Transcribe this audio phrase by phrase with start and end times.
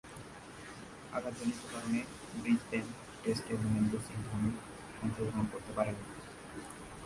[1.13, 1.99] আঘাতজনিত কারণে
[2.33, 2.85] ব্রিসবেন
[3.21, 4.49] টেস্টে মহেন্দ্র সিং ধোনি
[5.01, 6.05] অংশগ্রহণ করতে পারেননি।